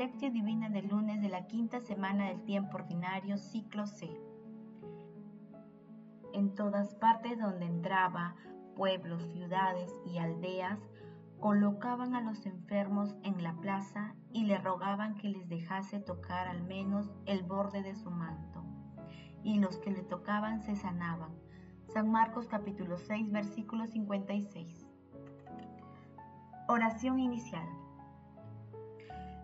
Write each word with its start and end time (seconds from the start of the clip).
Lectio 0.00 0.30
Divina 0.30 0.70
del 0.70 0.88
lunes 0.88 1.20
de 1.20 1.28
la 1.28 1.46
quinta 1.46 1.78
semana 1.78 2.28
del 2.28 2.42
tiempo 2.44 2.78
ordinario, 2.78 3.36
ciclo 3.36 3.86
C. 3.86 4.08
En 6.32 6.54
todas 6.54 6.94
partes 6.94 7.38
donde 7.38 7.66
entraba, 7.66 8.34
pueblos, 8.76 9.22
ciudades 9.34 9.94
y 10.06 10.16
aldeas, 10.16 10.78
colocaban 11.38 12.14
a 12.14 12.22
los 12.22 12.46
enfermos 12.46 13.14
en 13.24 13.42
la 13.42 13.52
plaza 13.60 14.14
y 14.32 14.44
le 14.44 14.56
rogaban 14.56 15.16
que 15.16 15.28
les 15.28 15.46
dejase 15.50 16.00
tocar 16.00 16.48
al 16.48 16.62
menos 16.62 17.12
el 17.26 17.42
borde 17.42 17.82
de 17.82 17.94
su 17.94 18.10
manto. 18.10 18.64
Y 19.42 19.58
los 19.58 19.76
que 19.80 19.90
le 19.90 20.02
tocaban 20.02 20.62
se 20.62 20.76
sanaban. 20.76 21.34
San 21.88 22.10
Marcos 22.10 22.46
capítulo 22.46 22.96
6 22.96 23.30
versículo 23.30 23.86
56. 23.86 24.86
Oración 26.68 27.20
inicial. 27.20 27.68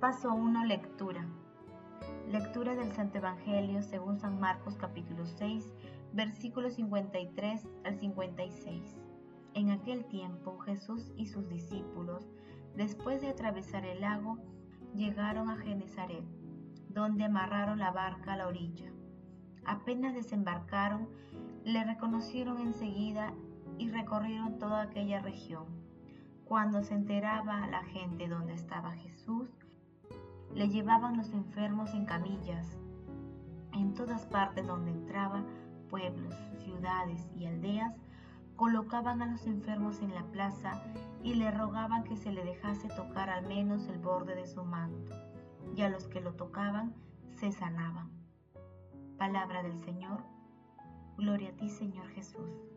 Paso 0.00 0.32
1. 0.32 0.64
Lectura. 0.64 1.26
Lectura 2.26 2.74
del 2.74 2.90
Santo 2.92 3.18
Evangelio 3.18 3.82
según 3.82 4.16
San 4.18 4.40
Marcos 4.40 4.74
capítulo 4.76 5.26
6, 5.26 5.70
versículos 6.14 6.76
53 6.76 7.68
al 7.84 7.98
56. 7.98 8.96
En 9.52 9.68
aquel 9.68 10.06
tiempo 10.06 10.58
Jesús 10.60 11.12
y 11.18 11.26
sus 11.26 11.46
discípulos, 11.50 12.30
después 12.74 13.20
de 13.20 13.28
atravesar 13.28 13.84
el 13.84 14.00
lago, 14.00 14.38
llegaron 14.94 15.50
a 15.50 15.58
Genezaret, 15.58 16.24
donde 16.88 17.24
amarraron 17.24 17.78
la 17.78 17.90
barca 17.90 18.32
a 18.32 18.36
la 18.38 18.46
orilla. 18.46 18.90
Apenas 19.66 20.14
desembarcaron, 20.14 21.10
le 21.62 21.84
reconocieron 21.84 22.58
enseguida 22.58 23.34
y 23.76 23.90
recorrieron 23.90 24.58
toda 24.58 24.80
aquella 24.80 25.20
región. 25.20 25.66
Cuando 26.46 26.82
se 26.82 26.94
enteraba 26.94 27.66
la 27.66 27.84
gente 27.84 28.28
donde 28.28 28.54
estaba 28.54 28.92
Jesús, 28.92 29.59
le 30.54 30.68
llevaban 30.68 31.16
los 31.16 31.32
enfermos 31.32 31.94
en 31.94 32.04
camillas. 32.04 32.78
En 33.72 33.94
todas 33.94 34.26
partes 34.26 34.66
donde 34.66 34.90
entraba, 34.90 35.44
pueblos, 35.88 36.34
ciudades 36.64 37.28
y 37.36 37.46
aldeas, 37.46 37.94
colocaban 38.56 39.22
a 39.22 39.26
los 39.26 39.46
enfermos 39.46 40.00
en 40.00 40.14
la 40.14 40.24
plaza 40.24 40.82
y 41.22 41.34
le 41.34 41.50
rogaban 41.50 42.04
que 42.04 42.16
se 42.16 42.32
le 42.32 42.44
dejase 42.44 42.88
tocar 42.88 43.30
al 43.30 43.46
menos 43.46 43.86
el 43.88 43.98
borde 43.98 44.34
de 44.34 44.46
su 44.46 44.64
manto, 44.64 45.14
y 45.74 45.82
a 45.82 45.88
los 45.88 46.08
que 46.08 46.20
lo 46.20 46.34
tocaban 46.34 46.94
se 47.36 47.52
sanaban. 47.52 48.10
Palabra 49.16 49.62
del 49.62 49.78
Señor, 49.80 50.24
gloria 51.16 51.50
a 51.50 51.52
ti 51.52 51.70
Señor 51.70 52.08
Jesús. 52.08 52.69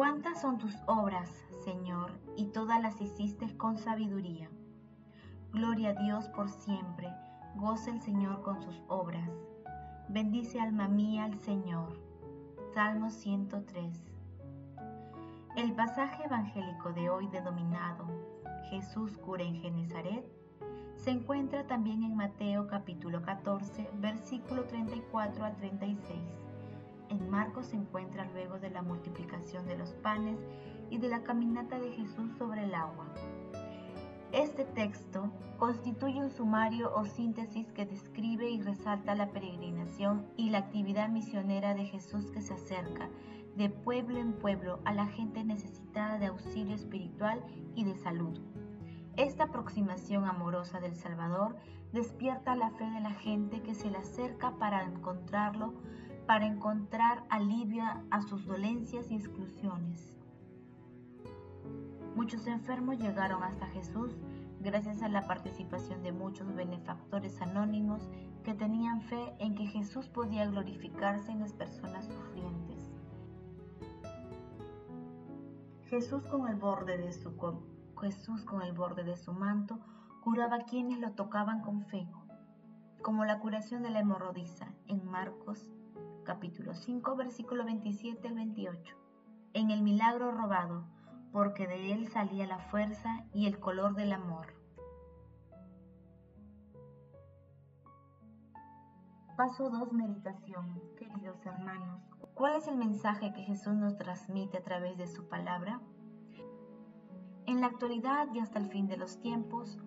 Cuántas 0.00 0.40
son 0.40 0.56
tus 0.56 0.74
obras, 0.86 1.28
Señor, 1.62 2.10
y 2.34 2.46
todas 2.46 2.80
las 2.80 2.98
hiciste 3.02 3.54
con 3.58 3.76
sabiduría. 3.76 4.48
Gloria 5.52 5.90
a 5.90 6.02
Dios 6.02 6.26
por 6.30 6.48
siempre, 6.48 7.12
goza 7.54 7.90
el 7.90 8.00
Señor 8.00 8.40
con 8.40 8.62
sus 8.62 8.82
obras. 8.88 9.28
Bendice 10.08 10.58
alma 10.58 10.88
mía 10.88 11.24
al 11.24 11.38
Señor. 11.38 12.00
Salmo 12.72 13.10
103. 13.10 14.02
El 15.56 15.74
pasaje 15.74 16.24
evangélico 16.24 16.94
de 16.94 17.10
hoy 17.10 17.26
denominado 17.26 18.06
Jesús 18.70 19.18
cura 19.18 19.42
en 19.42 19.56
Genezaret 19.56 20.24
se 20.96 21.10
encuentra 21.10 21.66
también 21.66 22.04
en 22.04 22.16
Mateo 22.16 22.68
capítulo 22.68 23.20
14, 23.20 23.90
versículo 24.00 24.64
34 24.64 25.44
a 25.44 25.50
36 25.56 26.00
en 27.20 27.30
Marcos 27.30 27.66
se 27.66 27.76
encuentra 27.76 28.28
luego 28.32 28.58
de 28.58 28.70
la 28.70 28.82
multiplicación 28.82 29.66
de 29.66 29.76
los 29.76 29.90
panes 29.94 30.38
y 30.90 30.98
de 30.98 31.08
la 31.08 31.22
caminata 31.22 31.78
de 31.78 31.92
Jesús 31.92 32.32
sobre 32.38 32.64
el 32.64 32.74
agua. 32.74 33.06
Este 34.32 34.64
texto 34.64 35.30
constituye 35.58 36.20
un 36.20 36.30
sumario 36.30 36.94
o 36.94 37.04
síntesis 37.04 37.70
que 37.72 37.84
describe 37.84 38.48
y 38.48 38.62
resalta 38.62 39.14
la 39.14 39.30
peregrinación 39.30 40.26
y 40.36 40.50
la 40.50 40.58
actividad 40.58 41.08
misionera 41.08 41.74
de 41.74 41.84
Jesús 41.84 42.30
que 42.30 42.40
se 42.40 42.54
acerca 42.54 43.08
de 43.56 43.68
pueblo 43.68 44.18
en 44.18 44.32
pueblo 44.32 44.78
a 44.84 44.94
la 44.94 45.06
gente 45.06 45.44
necesitada 45.44 46.18
de 46.18 46.26
auxilio 46.26 46.74
espiritual 46.74 47.42
y 47.74 47.84
de 47.84 47.94
salud. 47.96 48.40
Esta 49.16 49.44
aproximación 49.44 50.24
amorosa 50.24 50.80
del 50.80 50.94
Salvador 50.94 51.56
despierta 51.92 52.54
la 52.54 52.70
fe 52.70 52.88
de 52.88 53.00
la 53.00 53.12
gente 53.12 53.60
que 53.60 53.74
se 53.74 53.90
le 53.90 53.98
acerca 53.98 54.52
para 54.52 54.84
encontrarlo 54.84 55.74
para 56.30 56.46
encontrar 56.46 57.24
alivio 57.28 57.82
a 58.12 58.22
sus 58.22 58.46
dolencias 58.46 59.10
y 59.10 59.16
exclusiones. 59.16 60.14
Muchos 62.14 62.46
enfermos 62.46 63.00
llegaron 63.00 63.42
hasta 63.42 63.66
Jesús 63.66 64.16
gracias 64.60 65.02
a 65.02 65.08
la 65.08 65.26
participación 65.26 66.04
de 66.04 66.12
muchos 66.12 66.54
benefactores 66.54 67.42
anónimos 67.42 68.08
que 68.44 68.54
tenían 68.54 69.02
fe 69.02 69.34
en 69.40 69.56
que 69.56 69.66
Jesús 69.66 70.06
podía 70.06 70.46
glorificarse 70.46 71.32
en 71.32 71.40
las 71.40 71.52
personas 71.52 72.06
sufrientes. 72.06 72.78
Jesús 75.86 76.24
con 76.26 76.46
el 76.46 76.54
borde 76.54 76.96
de 76.96 77.12
su, 77.12 77.32
Jesús 78.00 78.44
con 78.44 78.62
el 78.62 78.72
borde 78.72 79.02
de 79.02 79.16
su 79.16 79.32
manto 79.32 79.80
curaba 80.22 80.58
a 80.58 80.64
quienes 80.64 81.00
lo 81.00 81.10
tocaban 81.10 81.60
con 81.60 81.86
fe, 81.86 82.06
como 83.02 83.24
la 83.24 83.40
curación 83.40 83.82
de 83.82 83.90
la 83.90 83.98
hemorroidiza 83.98 84.68
en 84.86 85.04
Marcos 85.10 85.66
capítulo 86.24 86.74
5, 86.74 87.16
versículo 87.16 87.64
27 87.64 88.28
al 88.28 88.34
28. 88.34 88.96
En 89.54 89.70
el 89.70 89.82
milagro 89.82 90.30
robado, 90.30 90.84
porque 91.32 91.66
de 91.66 91.92
él 91.92 92.08
salía 92.08 92.46
la 92.46 92.58
fuerza 92.58 93.24
y 93.32 93.46
el 93.46 93.58
color 93.58 93.94
del 93.94 94.12
amor. 94.12 94.54
Paso 99.36 99.70
2, 99.70 99.92
meditación. 99.92 100.80
Queridos 100.96 101.44
hermanos, 101.46 102.02
¿cuál 102.34 102.56
es 102.56 102.68
el 102.68 102.76
mensaje 102.76 103.32
que 103.32 103.42
Jesús 103.42 103.74
nos 103.74 103.96
transmite 103.96 104.58
a 104.58 104.62
través 104.62 104.98
de 104.98 105.06
su 105.06 105.28
palabra? 105.28 105.80
En 107.46 107.60
la 107.60 107.68
actualidad 107.68 108.28
y 108.34 108.40
hasta 108.40 108.58
el 108.58 108.68
fin 108.68 108.86
de 108.86 108.96
los 108.96 109.18
tiempos, 109.20 109.78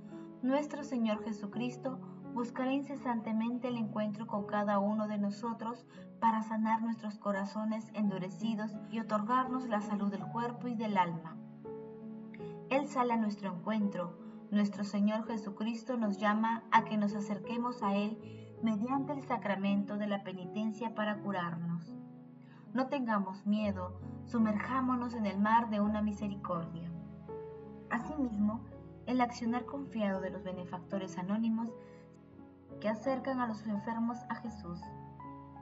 nuestro 0.42 0.84
Señor 0.84 1.24
Jesucristo 1.24 2.00
buscará 2.34 2.72
incesantemente 2.74 3.68
el 3.68 3.78
encuentro 3.78 4.28
con 4.28 4.46
cada 4.46 4.80
uno 4.80 5.08
de 5.08 5.18
nosotros 5.18 5.86
para 6.20 6.42
sanar 6.42 6.82
nuestros 6.82 7.18
corazones 7.18 7.86
endurecidos 7.94 8.72
y 8.90 9.00
otorgarnos 9.00 9.68
la 9.68 9.82
salud 9.82 10.10
del 10.10 10.26
cuerpo 10.26 10.68
y 10.68 10.76
del 10.76 10.98
alma. 10.98 11.38
Él 12.70 12.88
sale 12.88 13.14
a 13.14 13.18
nuestro 13.18 13.54
encuentro. 13.54 14.18
Nuestro 14.50 14.84
Señor 14.84 15.26
Jesucristo 15.28 15.98
nos 15.98 16.18
llama 16.18 16.64
a 16.72 16.84
que 16.86 16.98
nos 16.98 17.16
acerquemos 17.16 17.84
a 17.84 17.96
Él 17.96 18.18
mediante 18.62 19.14
el 19.14 19.22
sacramento 19.22 19.98
de 19.98 20.08
la 20.08 20.24
penitencia 20.24 20.96
para 20.96 21.20
curarnos. 21.20 21.96
No 22.74 22.88
tengamos 22.88 23.46
miedo, 23.46 24.00
sumerjámonos 24.26 25.14
en 25.14 25.26
el 25.26 25.38
mar 25.38 25.70
de 25.70 25.82
una 25.82 26.02
misericordia. 26.02 26.90
Asimismo, 27.90 28.62
el 29.06 29.22
accionar 29.22 29.66
confiado 29.66 30.22
de 30.22 30.30
los 30.30 30.44
benefactores 30.44 31.18
anónimos 31.18 31.70
que 32.84 32.90
acercan 32.90 33.40
a 33.40 33.48
los 33.48 33.66
enfermos 33.66 34.18
a 34.28 34.36
Jesús. 34.36 34.82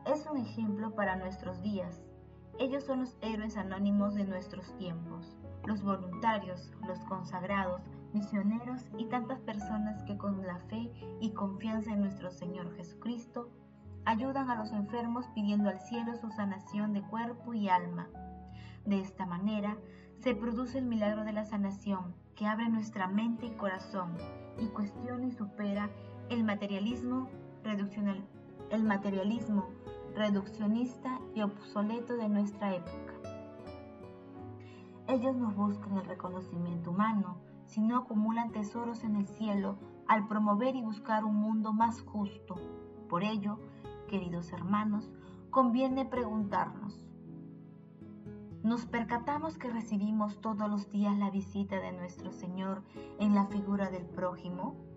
Es 0.07 0.25
un 0.25 0.37
ejemplo 0.37 0.95
para 0.95 1.17
nuestros 1.17 1.61
días. 1.61 2.01
Ellos 2.57 2.83
son 2.83 3.01
los 3.01 3.15
héroes 3.21 3.57
anónimos 3.57 4.15
de 4.15 4.23
nuestros 4.23 4.75
tiempos, 4.79 5.37
los 5.67 5.83
voluntarios, 5.83 6.73
los 6.87 6.97
consagrados, 7.05 7.83
misioneros 8.11 8.89
y 8.97 9.05
tantas 9.05 9.39
personas 9.41 10.01
que 10.01 10.17
con 10.17 10.47
la 10.47 10.57
fe 10.61 10.91
y 11.19 11.29
confianza 11.33 11.91
en 11.91 12.01
nuestro 12.01 12.31
Señor 12.31 12.75
Jesucristo 12.75 13.51
ayudan 14.03 14.49
a 14.49 14.55
los 14.55 14.71
enfermos 14.71 15.27
pidiendo 15.35 15.69
al 15.69 15.79
cielo 15.79 16.15
su 16.15 16.31
sanación 16.31 16.91
de 16.91 17.03
cuerpo 17.03 17.53
y 17.53 17.69
alma. 17.69 18.07
De 18.83 18.99
esta 18.99 19.27
manera 19.27 19.77
se 20.21 20.33
produce 20.33 20.79
el 20.79 20.87
milagro 20.87 21.23
de 21.23 21.33
la 21.33 21.45
sanación 21.45 22.15
que 22.35 22.47
abre 22.47 22.67
nuestra 22.67 23.07
mente 23.07 23.45
y 23.45 23.51
corazón 23.51 24.17
y 24.57 24.69
cuestiona 24.69 25.27
y 25.27 25.31
supera 25.31 25.91
el 26.31 26.45
materialismo, 26.45 27.27
materialismo 28.83 29.67
reduccionista 30.15 31.19
y 31.35 31.41
obsoleto 31.41 32.15
de 32.15 32.29
nuestra 32.29 32.73
época. 32.73 33.13
Ellos 35.07 35.35
no 35.35 35.51
buscan 35.51 35.97
el 35.97 36.05
reconocimiento 36.05 36.91
humano, 36.91 37.35
sino 37.65 37.97
acumulan 37.97 38.53
tesoros 38.53 39.03
en 39.03 39.17
el 39.17 39.27
cielo 39.27 39.77
al 40.07 40.25
promover 40.29 40.77
y 40.77 40.81
buscar 40.81 41.25
un 41.25 41.35
mundo 41.35 41.73
más 41.73 42.01
justo. 42.01 42.55
Por 43.09 43.23
ello, 43.23 43.59
queridos 44.07 44.53
hermanos, 44.53 45.11
conviene 45.49 46.05
preguntarnos, 46.05 47.05
¿nos 48.63 48.85
percatamos 48.85 49.57
que 49.57 49.69
recibimos 49.69 50.39
todos 50.39 50.69
los 50.69 50.89
días 50.89 51.17
la 51.17 51.29
visita 51.29 51.81
de 51.81 51.91
nuestro 51.91 52.31
Señor 52.31 52.83
en 53.19 53.35
la 53.35 53.47
figura 53.47 53.89
del 53.89 54.05
prójimo? 54.05 54.90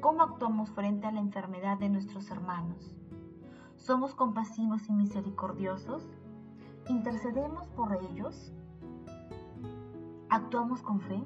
¿Cómo 0.00 0.22
actuamos 0.22 0.70
frente 0.70 1.06
a 1.06 1.12
la 1.12 1.20
enfermedad 1.20 1.78
de 1.78 1.88
nuestros 1.88 2.30
hermanos? 2.30 2.94
¿Somos 3.76 4.14
compasivos 4.14 4.88
y 4.88 4.92
misericordiosos? 4.92 6.06
¿Intercedemos 6.88 7.68
por 7.70 7.94
ellos? 7.94 8.52
¿Actuamos 10.28 10.82
con 10.82 11.00
fe? 11.00 11.22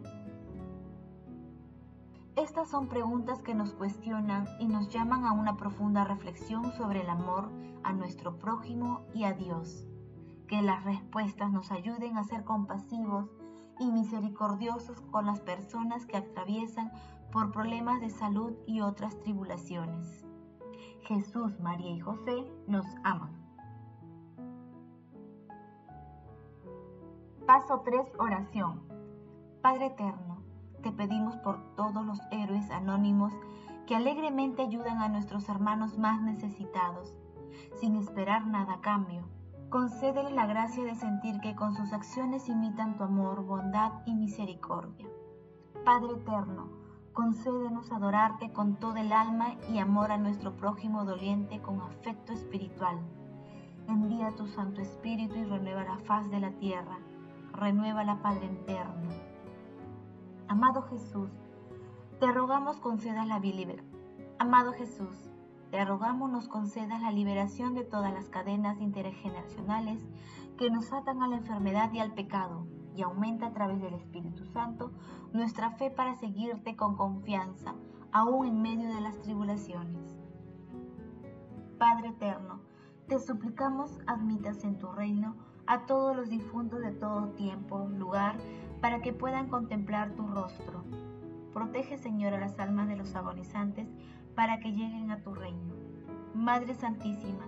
Estas 2.37 2.69
son 2.69 2.87
preguntas 2.87 3.43
que 3.43 3.55
nos 3.55 3.73
cuestionan 3.73 4.47
y 4.61 4.67
nos 4.67 4.89
llaman 4.89 5.25
a 5.27 5.33
una 5.33 5.57
profunda 5.57 6.05
reflexión 6.05 6.73
sobre 6.73 7.03
el 7.03 7.11
amor 7.11 7.51
a 7.83 7.93
nuestro 7.93 8.39
prójimo 8.39 9.03
y 9.15 9.25
a 9.25 9.33
Dios. 9.33 9.85
Que 10.47 10.63
las 10.63 10.85
respuestas 10.85 11.51
nos 11.51 11.71
ayuden 11.71 12.17
a 12.17 12.25
ser 12.25 12.45
compasivos 12.45 13.29
y 13.79 13.91
misericordiosos 13.91 15.01
con 15.11 15.27
las 15.27 15.41
personas 15.41 16.07
que 16.07 16.17
atraviesan 16.17 16.93
por 17.31 17.53
problemas 17.53 18.01
de 18.01 18.11
salud 18.11 18.53
y 18.67 18.81
otras 18.81 19.19
tribulaciones. 19.21 20.25
Jesús, 21.03 21.59
María 21.61 21.91
y 21.91 22.01
José 22.01 22.47
nos 22.67 22.87
aman. 23.03 23.31
Paso 27.47 27.81
3. 27.85 28.13
Oración. 28.19 28.81
Padre 29.63 29.87
Eterno, 29.87 30.43
te 30.83 30.93
pedimos 30.93 31.37
por 31.39 31.75
todos 31.75 32.07
los 32.07 32.21
héroes 32.31 32.71
anónimos 32.71 33.33
que 33.87 33.97
alegremente 33.97 34.63
ayudan 34.63 34.99
a 35.03 35.09
nuestros 35.09 35.49
hermanos 35.49 35.99
más 35.99 36.23
necesitados, 36.23 37.13
sin 37.75 37.97
esperar 37.97 38.47
nada 38.47 38.75
a 38.75 38.81
cambio. 38.81 39.25
Concédele 39.69 40.31
la 40.31 40.47
gracia 40.47 40.85
de 40.85 40.95
sentir 40.95 41.41
que 41.41 41.55
con 41.55 41.75
sus 41.75 41.93
acciones 41.93 42.49
imitan 42.49 42.97
tu 42.97 43.05
amor, 43.05 43.45
bondad 43.45 43.93
y 44.07 44.15
misericordia. 44.15 45.09
Padre 45.85 46.13
Eterno, 46.15 46.80
concédenos 47.13 47.91
adorarte 47.91 48.53
con 48.53 48.77
todo 48.77 48.97
el 48.97 49.13
alma 49.13 49.57
y 49.73 49.79
amor 49.79 50.13
a 50.13 50.19
nuestro 50.19 50.57
prójimo 50.57 51.05
doliente 51.05 51.61
con 51.61 51.81
afecto 51.81 52.33
espiritual. 52.33 52.99
Envía 53.89 54.31
tu 54.37 54.47
Santo 54.47 54.81
Espíritu 54.81 55.37
y 55.37 55.45
renueva 55.45 55.85
la 55.85 55.99
faz 55.99 56.31
de 56.31 56.41
la 56.41 56.53
tierra. 56.53 56.99
Renueva 57.53 58.05
la 58.05 58.23
Padre 58.23 58.47
eterno. 58.47 59.11
Amado 60.47 60.83
Jesús, 60.83 61.31
te 62.21 62.31
rogamos 62.33 62.79
concedas 62.79 63.27
la 63.27 63.39
liberación. 63.39 63.91
Amado 64.39 64.73
Jesús, 64.73 65.31
te 65.71 65.85
rogamos 65.85 66.31
nos 66.31 66.49
concedas 66.49 67.01
la 67.03 67.11
liberación 67.11 67.75
de 67.75 67.85
todas 67.85 68.13
las 68.13 68.29
cadenas 68.29 68.81
intergeneracionales 68.81 69.99
que 70.57 70.71
nos 70.71 70.93
atan 70.93 71.23
a 71.23 71.29
la 71.29 71.37
enfermedad 71.37 71.93
y 71.93 71.99
al 71.99 72.13
pecado 72.15 72.67
y 72.97 73.03
aumenta 73.03 73.47
a 73.47 73.53
través 73.53 73.81
del 73.81 73.95
Espíritu 73.95 74.45
Santo 74.47 74.93
nuestra 75.33 75.71
fe 75.73 75.91
para 75.91 76.15
seguirte 76.17 76.77
con 76.77 76.97
confianza, 76.97 77.75
aún 78.13 78.47
en 78.47 78.63
medio 78.63 78.89
de 78.95 79.01
las 79.01 79.21
tribulaciones. 79.21 80.19
Padre 81.79 82.09
eterno, 82.09 82.61
te 83.09 83.19
suplicamos 83.19 83.99
admitas 84.07 84.65
en 84.65 84.79
tu 84.79 84.91
reino 84.93 85.35
a 85.67 85.87
todos 85.87 86.17
los 86.17 86.29
difuntos 86.29 86.81
de 86.81 86.93
todo 86.93 87.29
tiempo, 87.31 87.89
lugar, 87.97 88.37
para 88.81 89.01
que 89.01 89.13
puedan 89.13 89.49
contemplar 89.49 90.15
tu 90.15 90.27
rostro. 90.27 90.85
Protege, 91.53 91.97
Señor, 91.97 92.35
a 92.35 92.41
las 92.41 92.59
almas 92.59 92.89
de 92.89 92.97
los 92.97 93.15
agonizantes 93.15 93.89
para 94.35 94.61
que 94.61 94.73
lleguen 94.73 95.11
a 95.11 95.23
tu 95.23 95.35
reino. 95.35 95.75
Madre 96.35 96.75
Santísima, 96.75 97.47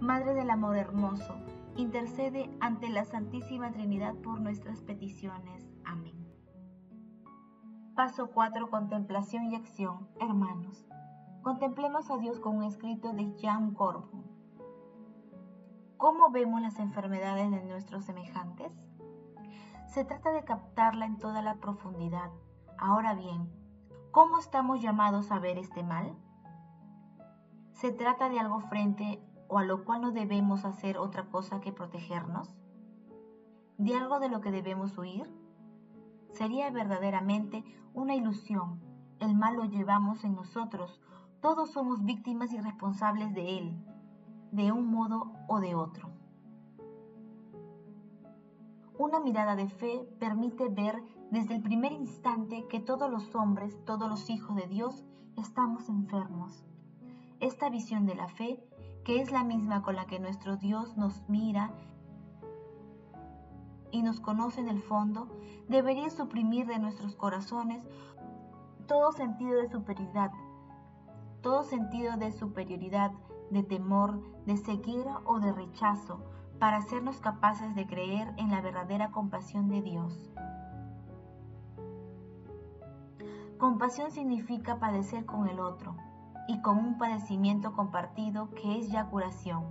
Madre 0.00 0.34
del 0.34 0.50
Amor 0.50 0.76
Hermoso, 0.76 1.36
intercede 1.76 2.50
ante 2.60 2.88
la 2.88 3.04
Santísima 3.04 3.72
Trinidad 3.72 4.14
por 4.16 4.40
nuestras 4.40 4.80
peticiones. 4.82 5.68
Amén. 5.84 6.26
Paso 7.94 8.30
4. 8.30 8.70
Contemplación 8.70 9.50
y 9.50 9.56
acción. 9.56 10.08
Hermanos, 10.20 10.86
contemplemos 11.42 12.10
a 12.10 12.18
Dios 12.18 12.40
con 12.40 12.56
un 12.56 12.64
escrito 12.64 13.12
de 13.12 13.34
Jean 13.36 13.74
Corbon. 13.74 14.24
¿Cómo 15.96 16.30
vemos 16.30 16.60
las 16.60 16.78
enfermedades 16.78 17.50
de 17.50 17.62
nuestros 17.64 18.04
semejantes? 18.04 18.72
Se 19.86 20.04
trata 20.04 20.32
de 20.32 20.44
captarla 20.44 21.06
en 21.06 21.18
toda 21.18 21.42
la 21.42 21.56
profundidad. 21.56 22.30
Ahora 22.78 23.14
bien, 23.14 23.48
¿cómo 24.10 24.38
estamos 24.38 24.80
llamados 24.80 25.30
a 25.30 25.38
ver 25.38 25.58
este 25.58 25.82
mal? 25.82 26.16
¿Se 27.72 27.92
trata 27.92 28.28
de 28.28 28.40
algo 28.40 28.60
frente 28.60 29.22
o 29.52 29.58
a 29.58 29.64
lo 29.64 29.84
cual 29.84 30.00
no 30.00 30.12
debemos 30.12 30.64
hacer 30.64 30.96
otra 30.96 31.24
cosa 31.24 31.60
que 31.60 31.72
protegernos? 31.72 32.48
¿De 33.76 33.94
algo 33.94 34.18
de 34.18 34.30
lo 34.30 34.40
que 34.40 34.50
debemos 34.50 34.96
huir? 34.96 35.28
Sería 36.30 36.70
verdaderamente 36.70 37.62
una 37.92 38.14
ilusión. 38.14 38.80
El 39.20 39.36
mal 39.36 39.56
lo 39.56 39.66
llevamos 39.66 40.24
en 40.24 40.36
nosotros. 40.36 41.02
Todos 41.42 41.70
somos 41.70 42.02
víctimas 42.02 42.50
y 42.54 42.60
responsables 42.60 43.34
de 43.34 43.58
él, 43.58 43.76
de 44.52 44.72
un 44.72 44.86
modo 44.86 45.34
o 45.48 45.60
de 45.60 45.74
otro. 45.74 46.08
Una 48.96 49.20
mirada 49.20 49.54
de 49.54 49.68
fe 49.68 50.08
permite 50.18 50.70
ver 50.70 51.02
desde 51.30 51.56
el 51.56 51.62
primer 51.62 51.92
instante 51.92 52.66
que 52.70 52.80
todos 52.80 53.10
los 53.10 53.34
hombres, 53.34 53.78
todos 53.84 54.08
los 54.08 54.30
hijos 54.30 54.56
de 54.56 54.66
Dios, 54.66 55.04
estamos 55.36 55.90
enfermos. 55.90 56.64
Esta 57.38 57.68
visión 57.68 58.06
de 58.06 58.14
la 58.14 58.28
fe 58.28 58.64
que 59.04 59.20
es 59.20 59.32
la 59.32 59.44
misma 59.44 59.82
con 59.82 59.96
la 59.96 60.06
que 60.06 60.20
nuestro 60.20 60.56
Dios 60.56 60.96
nos 60.96 61.22
mira 61.28 61.70
y 63.90 64.02
nos 64.02 64.20
conoce 64.20 64.60
en 64.60 64.68
el 64.68 64.80
fondo, 64.80 65.28
debería 65.68 66.08
suprimir 66.10 66.66
de 66.66 66.78
nuestros 66.78 67.14
corazones 67.14 67.84
todo 68.86 69.12
sentido 69.12 69.60
de 69.60 69.68
superioridad, 69.68 70.30
todo 71.40 71.64
sentido 71.64 72.16
de 72.16 72.32
superioridad, 72.32 73.12
de 73.50 73.62
temor, 73.62 74.20
de 74.46 74.56
ceguera 74.56 75.20
o 75.24 75.40
de 75.40 75.52
rechazo, 75.52 76.20
para 76.58 76.76
hacernos 76.76 77.20
capaces 77.20 77.74
de 77.74 77.86
creer 77.86 78.32
en 78.36 78.50
la 78.50 78.60
verdadera 78.60 79.10
compasión 79.10 79.68
de 79.68 79.82
Dios. 79.82 80.30
Compasión 83.58 84.10
significa 84.10 84.78
padecer 84.78 85.26
con 85.26 85.48
el 85.48 85.60
otro, 85.60 85.96
y 86.52 86.60
con 86.60 86.76
un 86.76 86.98
padecimiento 86.98 87.72
compartido 87.72 88.50
que 88.50 88.78
es 88.78 88.90
ya 88.90 89.06
curación. 89.06 89.64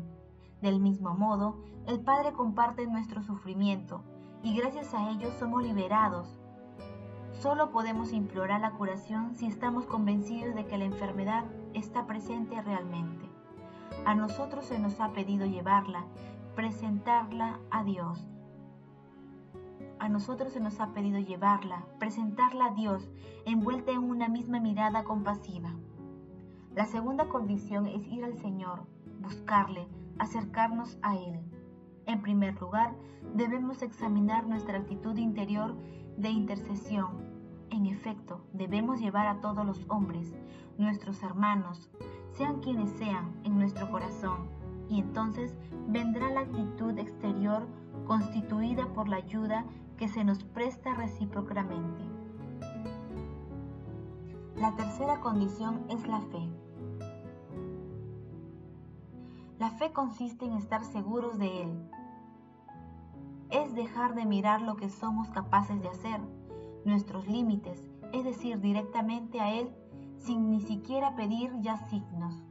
Del 0.61 0.79
mismo 0.79 1.13
modo, 1.13 1.63
el 1.85 1.99
Padre 1.99 2.33
comparte 2.33 2.87
nuestro 2.87 3.21
sufrimiento 3.21 4.03
y 4.41 4.55
gracias 4.57 4.95
a 4.95 5.11
ello 5.11 5.31
somos 5.37 5.61
liberados. 5.61 6.39
Solo 7.33 7.71
podemos 7.71 8.13
implorar 8.13 8.61
la 8.61 8.71
curación 8.71 9.35
si 9.35 9.45
estamos 9.45 9.85
convencidos 9.85 10.55
de 10.55 10.65
que 10.65 10.79
la 10.79 10.85
enfermedad 10.85 11.45
está 11.75 12.07
presente 12.07 12.59
realmente. 12.63 13.29
A 14.05 14.15
nosotros 14.15 14.65
se 14.65 14.79
nos 14.79 14.99
ha 14.99 15.09
pedido 15.11 15.45
llevarla, 15.45 16.05
presentarla 16.55 17.59
a 17.69 17.83
Dios. 17.83 18.27
A 19.99 20.09
nosotros 20.09 20.53
se 20.53 20.59
nos 20.59 20.79
ha 20.79 20.93
pedido 20.93 21.19
llevarla, 21.19 21.85
presentarla 21.99 22.65
a 22.65 22.73
Dios, 22.73 23.07
envuelta 23.45 23.91
en 23.91 23.99
una 24.03 24.29
misma 24.29 24.59
mirada 24.59 25.03
compasiva. 25.03 25.75
La 26.75 26.85
segunda 26.85 27.27
condición 27.27 27.85
es 27.85 28.07
ir 28.07 28.23
al 28.23 28.37
Señor, 28.37 28.83
buscarle, 29.19 29.89
acercarnos 30.19 30.97
a 31.01 31.17
Él. 31.17 31.41
En 32.05 32.21
primer 32.21 32.59
lugar, 32.61 32.95
debemos 33.35 33.81
examinar 33.81 34.47
nuestra 34.47 34.77
actitud 34.77 35.17
interior 35.17 35.75
de 36.15 36.29
intercesión. 36.29 37.29
En 37.71 37.87
efecto, 37.87 38.45
debemos 38.53 39.01
llevar 39.01 39.27
a 39.27 39.41
todos 39.41 39.65
los 39.65 39.85
hombres, 39.89 40.33
nuestros 40.77 41.21
hermanos, 41.23 41.89
sean 42.31 42.61
quienes 42.61 42.89
sean, 42.91 43.33
en 43.43 43.57
nuestro 43.59 43.91
corazón, 43.91 44.47
y 44.87 44.99
entonces 44.99 45.53
vendrá 45.89 46.29
la 46.31 46.41
actitud 46.41 46.97
exterior 46.97 47.67
constituida 48.05 48.87
por 48.93 49.09
la 49.09 49.17
ayuda 49.17 49.65
que 49.97 50.07
se 50.07 50.23
nos 50.23 50.43
presta 50.45 50.93
recíprocamente. 50.93 52.20
La 54.55 54.75
tercera 54.75 55.21
condición 55.21 55.85
es 55.89 56.07
la 56.07 56.19
fe. 56.19 56.49
La 59.59 59.69
fe 59.71 59.91
consiste 59.91 60.45
en 60.45 60.53
estar 60.53 60.83
seguros 60.83 61.37
de 61.39 61.63
Él. 61.63 61.89
Es 63.49 63.73
dejar 63.73 64.13
de 64.15 64.25
mirar 64.25 64.61
lo 64.61 64.75
que 64.75 64.89
somos 64.89 65.29
capaces 65.29 65.81
de 65.81 65.87
hacer, 65.87 66.19
nuestros 66.85 67.27
límites, 67.27 67.87
es 68.11 68.23
decir, 68.23 68.59
directamente 68.59 69.39
a 69.39 69.53
Él 69.53 69.69
sin 70.17 70.51
ni 70.51 70.61
siquiera 70.61 71.15
pedir 71.15 71.51
ya 71.61 71.77
signos. 71.89 72.43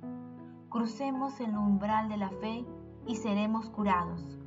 Crucemos 0.69 1.39
el 1.41 1.57
umbral 1.57 2.09
de 2.09 2.17
la 2.17 2.31
fe 2.31 2.65
y 3.07 3.17
seremos 3.17 3.69
curados. 3.71 4.39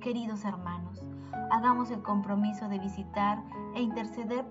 Queridos 0.00 0.44
hermanos, 0.44 1.04
hagamos 1.50 1.90
el 1.90 2.02
compromiso 2.02 2.68
de 2.68 2.78
visitar 2.78 3.42
e 3.74 3.82
interceder, 3.82 4.48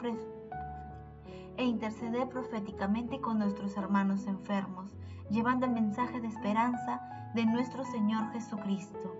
e 1.57 1.63
interceder 1.63 2.29
proféticamente 2.29 3.19
con 3.19 3.39
nuestros 3.39 3.75
hermanos 3.75 4.27
enfermos, 4.27 4.91
llevando 5.29 5.65
el 5.65 5.73
mensaje 5.73 6.21
de 6.21 6.27
esperanza 6.27 7.01
de 7.33 7.45
nuestro 7.45 7.83
Señor 7.83 8.31
Jesucristo. 8.31 9.15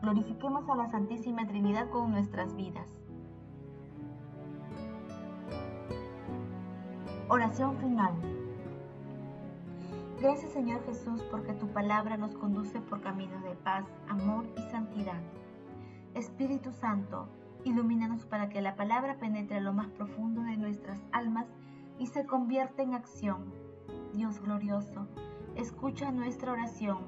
Glorifiquemos 0.00 0.68
a 0.68 0.76
la 0.76 0.90
Santísima 0.90 1.46
Trinidad 1.46 1.88
con 1.90 2.10
nuestras 2.10 2.54
vidas. 2.56 2.88
Oración 7.28 7.76
final. 7.78 8.14
Gracias 10.20 10.52
Señor 10.52 10.84
Jesús 10.86 11.22
porque 11.30 11.52
tu 11.54 11.68
palabra 11.68 12.16
nos 12.16 12.34
conduce 12.36 12.80
por 12.80 13.00
caminos 13.00 13.42
de 13.42 13.56
paz, 13.56 13.84
amor 14.08 14.46
y 14.56 14.62
santidad. 14.70 15.20
Espíritu 16.14 16.72
Santo, 16.72 17.28
ilumínanos 17.64 18.24
para 18.24 18.48
que 18.48 18.62
la 18.62 18.76
palabra 18.76 19.16
penetre 19.18 19.60
lo 19.60 19.72
más 19.72 19.88
profundo 19.88 20.42
de 20.42 20.56
nuestras 20.56 21.00
almas 21.12 21.46
y 21.98 22.06
se 22.06 22.26
convierta 22.26 22.82
en 22.82 22.94
acción. 22.94 23.52
Dios 24.12 24.40
glorioso, 24.40 25.08
escucha 25.56 26.10
nuestra 26.10 26.52
oración. 26.52 26.98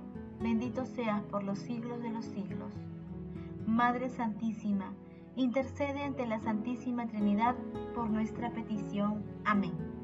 Bendito 0.41 0.85
seas 0.85 1.23
por 1.25 1.43
los 1.45 1.59
siglos 1.59 2.03
de 2.03 2.11
los 2.11 2.25
siglos. 2.25 2.73
Madre 3.67 4.11
Santísima, 4.11 4.93
intercede 5.35 6.03
ante 6.03 6.27
la 6.27 6.41
Santísima 6.41 7.07
Trinidad 7.07 7.57
por 7.95 8.11
nuestra 8.11 8.51
petición. 8.51 9.25
Amén. 9.45 9.96